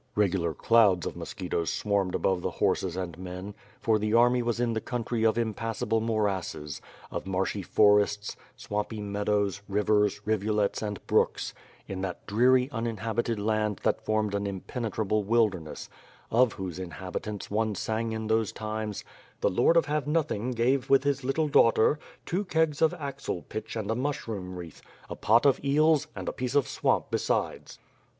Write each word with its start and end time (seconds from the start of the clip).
Eegular 0.17 0.57
clouds 0.57 1.05
of 1.05 1.15
mosquitoes 1.15 1.71
swarmed 1.71 2.15
above 2.15 2.41
the 2.41 2.49
horses 2.49 2.95
and 2.95 3.19
men, 3.19 3.53
for 3.79 3.99
the 3.99 4.15
army 4.15 4.41
was 4.41 4.59
in 4.59 4.73
the 4.73 4.81
countr}^ 4.81 5.29
of 5.29 5.37
impassable 5.37 6.01
morasses, 6.01 6.81
of 7.11 7.27
marshy 7.27 7.61
forests, 7.61 8.35
swampy 8.55 8.99
meadows, 8.99 9.61
rivers, 9.69 10.19
rivulets, 10.25 10.81
and 10.81 11.05
brooks; 11.05 11.53
in 11.87 12.01
that 12.01 12.25
dreary, 12.25 12.67
uninhabited 12.71 13.37
land 13.39 13.79
that 13.83 14.03
formed 14.03 14.33
an 14.33 14.47
im 14.47 14.61
penetrable 14.61 15.23
wilderness, 15.23 15.87
of 16.31 16.53
whose 16.53 16.79
inhabitants 16.79 17.51
one 17.51 17.75
sang 17.75 18.11
in 18.11 18.25
those 18.25 18.51
times:" 18.51 19.03
The 19.41 19.51
Lord 19.51 19.77
of 19.77 19.85
Have 19.85 20.07
Nothine 20.07 20.49
Gare 20.49 20.79
with 20.89 21.03
his 21.03 21.23
little 21.23 21.47
daughter, 21.47 21.99
Two 22.25 22.43
kegs 22.45 22.81
of 22.81 22.95
axle 22.95 23.43
pitch 23.43 23.77
ana 23.77 23.93
a 23.93 23.95
mushroom 23.95 24.55
wreath, 24.55 24.81
A 25.11 25.15
pot 25.15 25.45
of 25.45 25.63
eels: 25.63 26.07
And 26.15 26.27
a 26.27 26.33
piece 26.33 26.55
of 26.55 26.67
swamp 26.67 27.11
besides. 27.11 27.77